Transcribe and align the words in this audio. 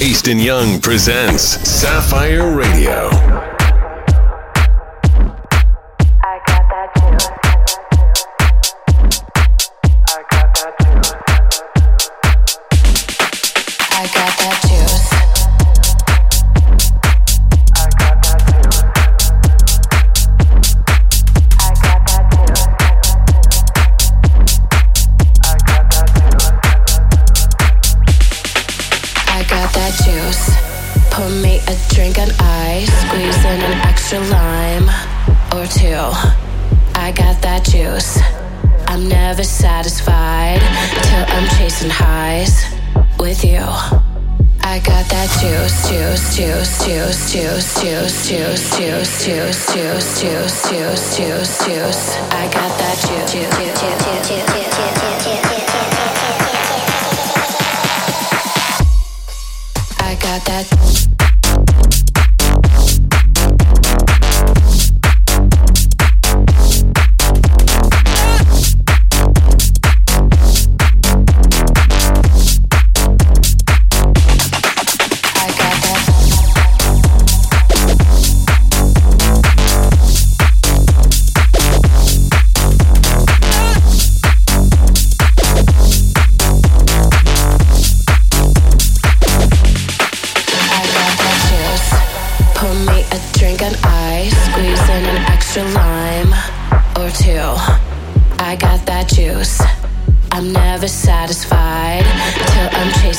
East 0.00 0.26
& 0.26 0.28
Young 0.28 0.80
presents 0.80 1.42
Sapphire 1.68 2.54
Radio. 2.54 3.55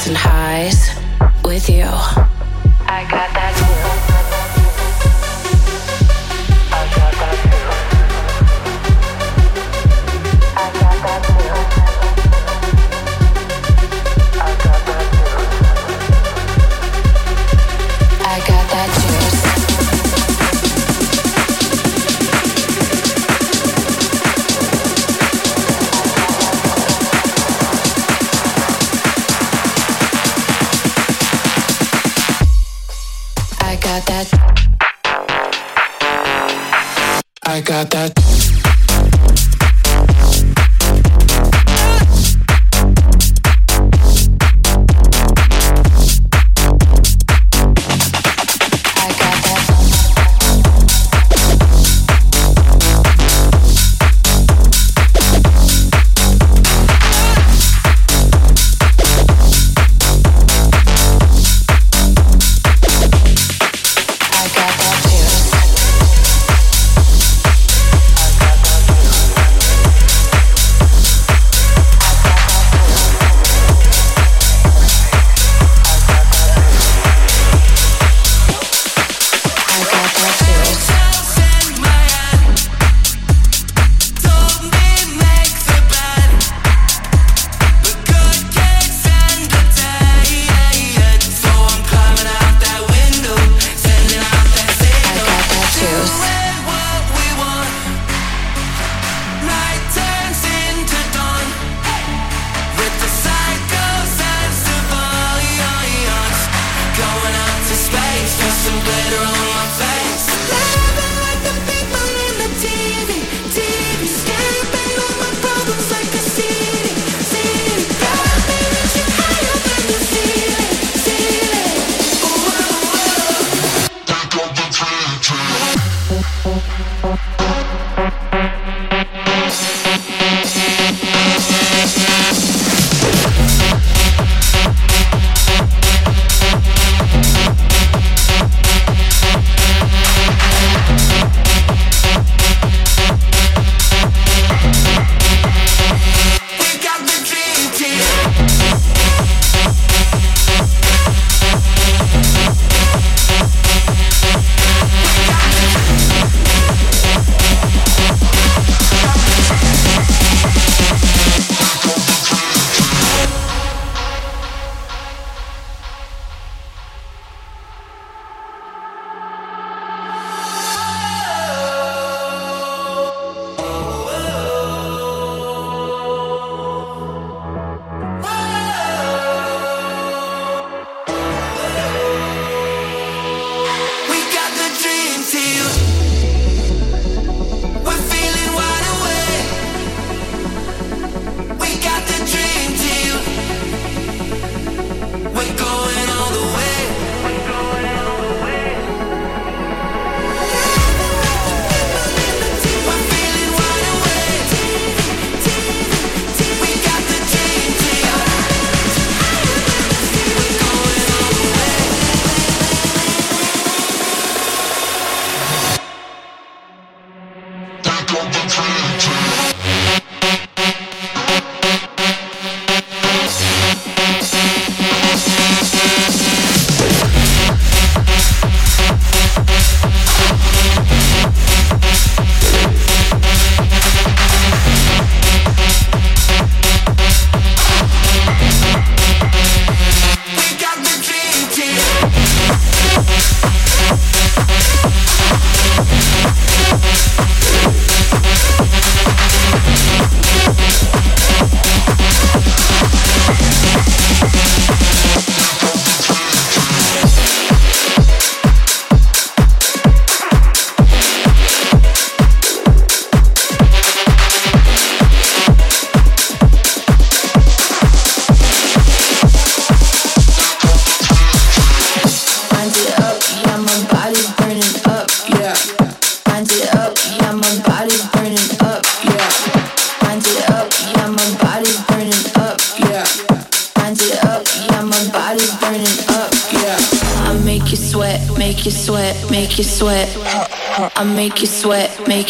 and 0.06 0.16
highs 0.16 0.90
with 1.44 1.70
you. 1.70 1.86
I 1.86 3.08
got 3.10 3.34
that. 3.34 3.77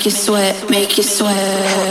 You 0.08 0.12
sweat, 0.12 0.70
make 0.70 0.96
you 0.96 1.04
sweat. 1.04 1.87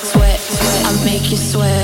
from 0.83 1.05
the 1.05 1.84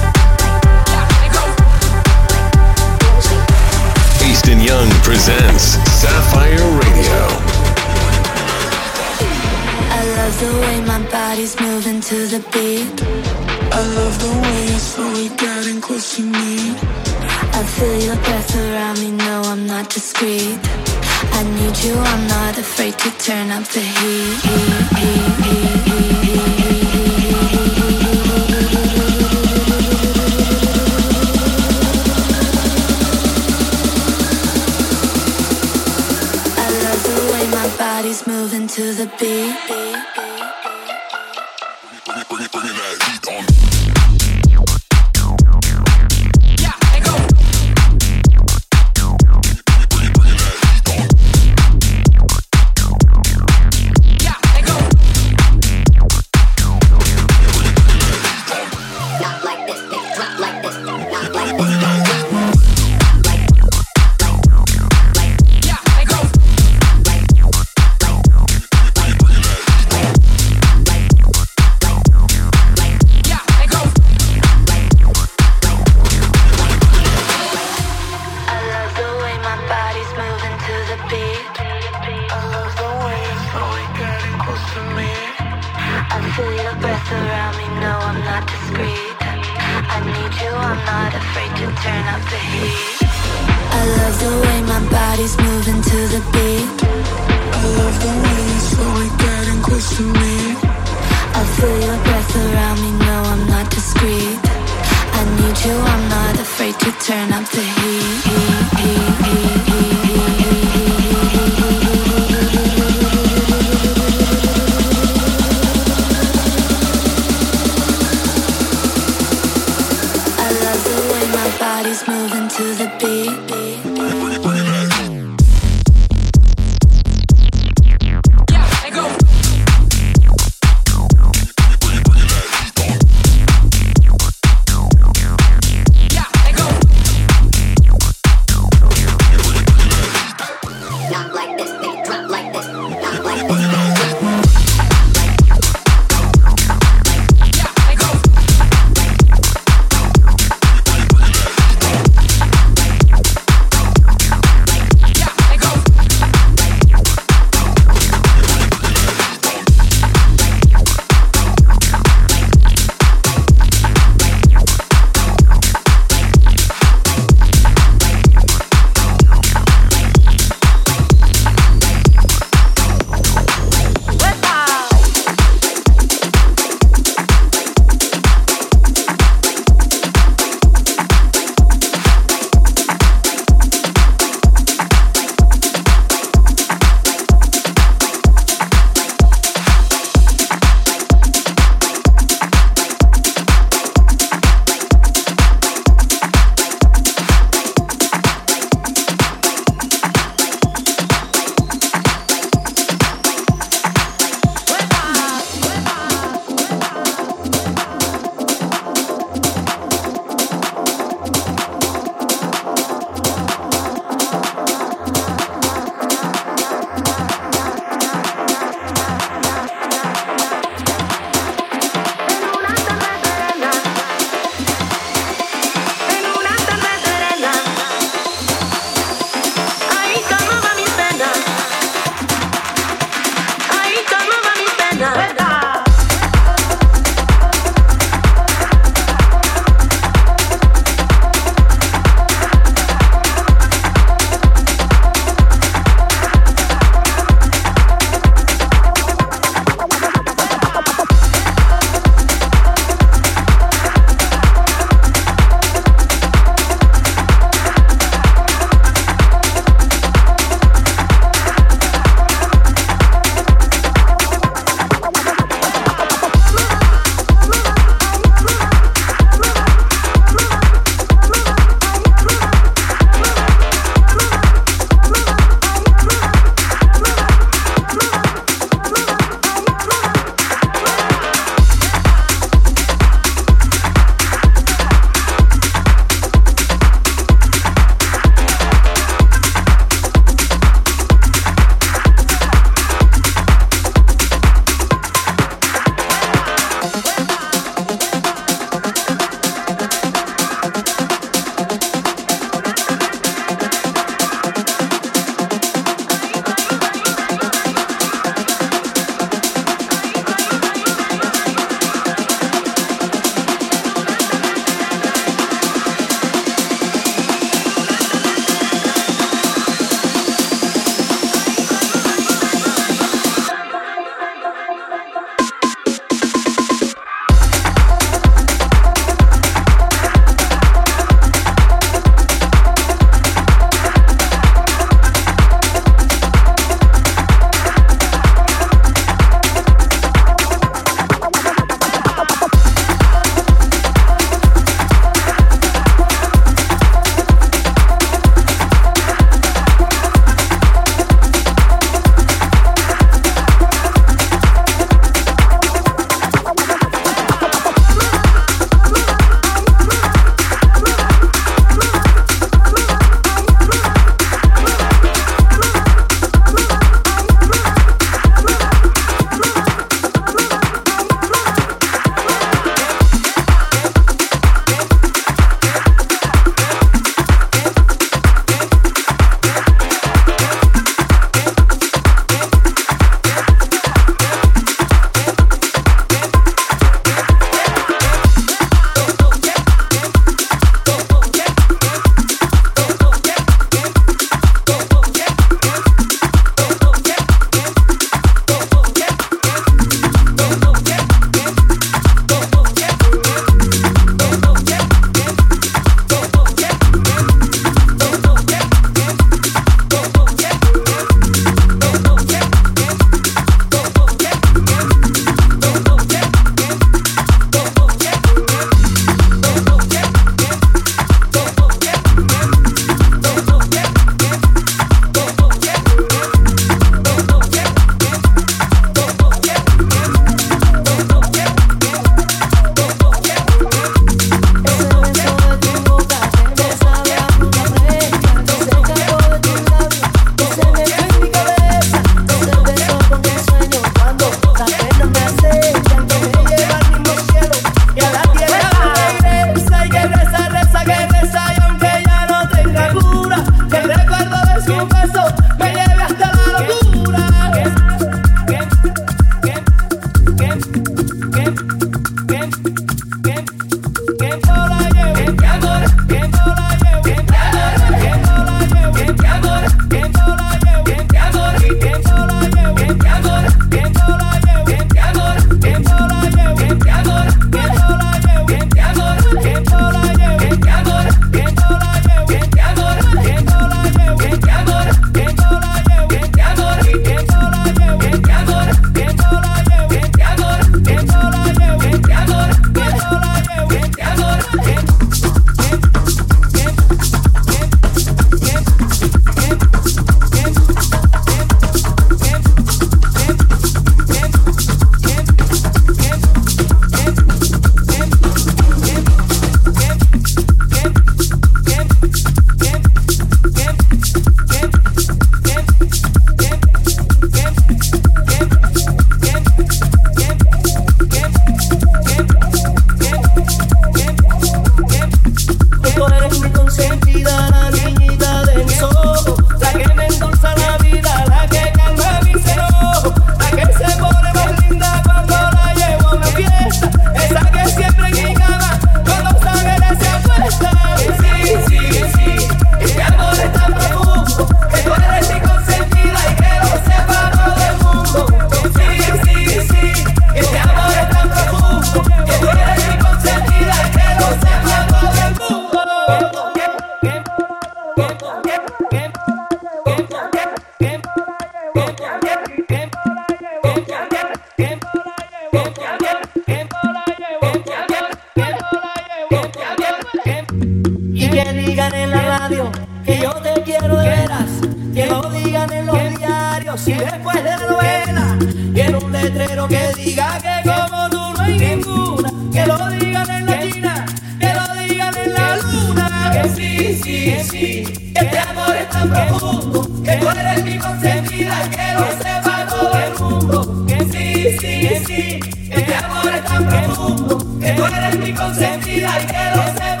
Quiero 578.73 578.99
un 578.99 579.11
letrero 579.11 579.67
que 579.67 579.91
diga 579.95 580.39
que 580.41 580.69
como 580.69 581.09
tú 581.09 581.17
no 581.17 581.41
hay 581.41 581.59
ninguna. 581.59 582.31
Que 582.51 582.65
lo 582.65 582.89
digan 582.89 583.29
en 583.29 583.45
la 583.45 583.61
China, 583.61 584.05
que 584.39 584.53
lo 584.53 584.81
digan 584.81 585.17
en 585.17 585.33
la 585.33 585.57
luna. 585.57 586.31
Que 586.33 586.49
sí, 586.49 586.99
sí, 587.03 587.35
sí, 587.43 587.83
que 588.13 588.19
este 588.19 588.39
amor 588.39 588.75
es 588.75 588.89
tan 588.89 589.09
profundo. 589.09 589.87
Que 590.03 590.17
tú 590.17 590.29
eres 590.29 590.63
mi 590.63 590.77
consentida, 590.79 591.69
que 591.69 591.93
lo 591.93 592.07
sepa 592.23 592.65
todo 592.69 592.93
el 592.99 593.19
mundo. 593.19 593.85
Que 593.85 593.99
sí, 594.05 594.57
sí, 594.59 595.03
sí, 595.05 595.39
que 595.69 595.79
este 595.79 595.95
amor 595.95 596.33
es 596.33 596.43
tan 596.45 596.65
profundo. 596.67 597.59
Que 597.59 597.71
tú 597.73 597.85
eres 597.85 598.19
mi 598.19 598.33
consentida 598.33 599.21
y 599.21 599.25
que 599.27 599.55
lo 599.55 599.63
sepa 599.73 600.00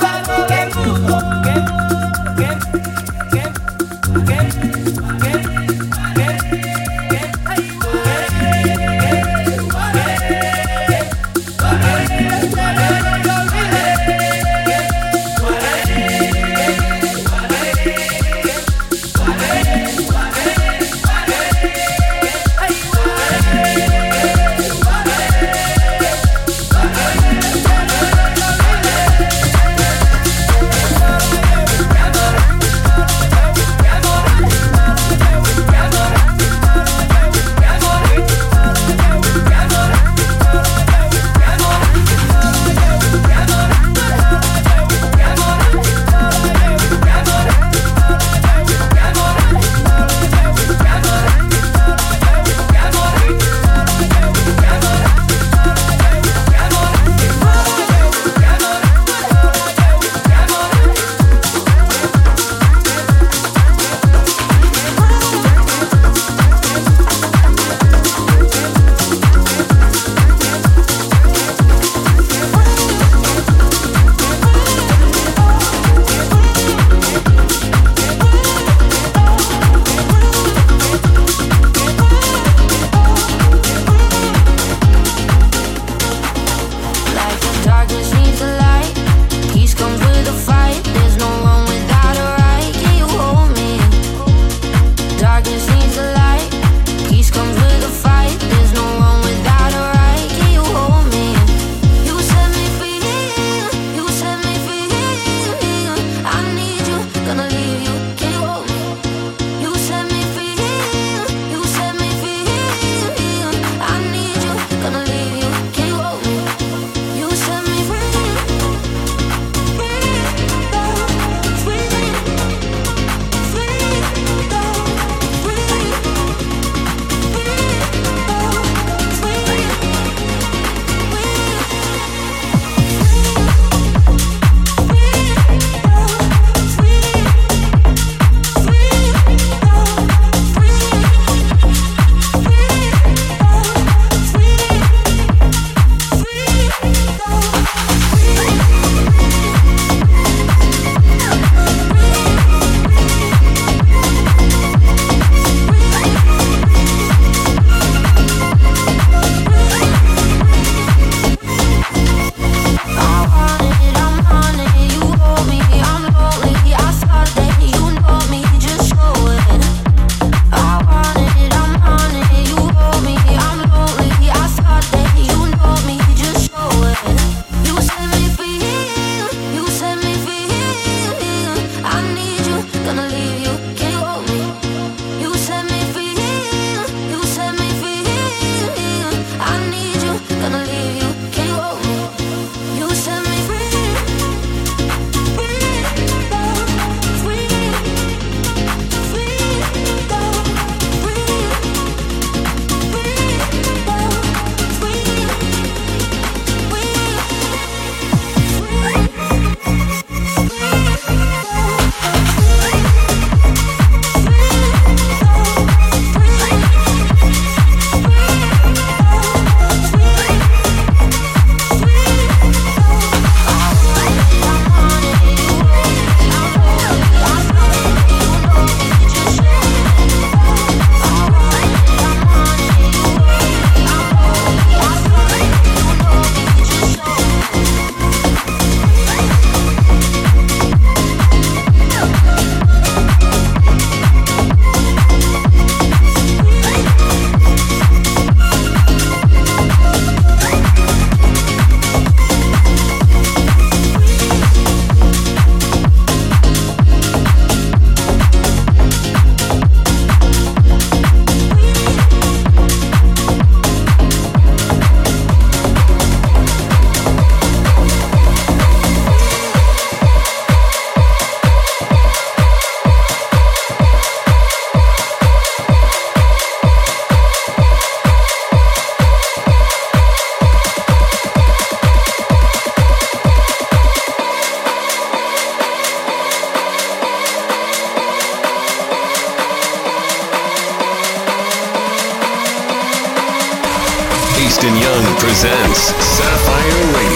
East 294.61 294.75
& 294.75 294.83
Young 294.83 295.17
presents 295.17 295.79
Sapphire 296.05 296.93
Radio. 296.93 297.10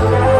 Música 0.00 0.39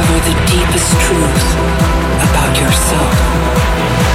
discover 0.00 0.20
the 0.20 0.46
deepest 0.46 1.00
truth 1.00 1.54
about 2.30 2.58
yourself. 2.58 4.09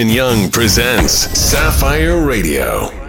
East 0.00 0.14
& 0.14 0.14
Young 0.14 0.50
presents 0.50 1.12
Sapphire 1.38 2.24
Radio. 2.24 2.99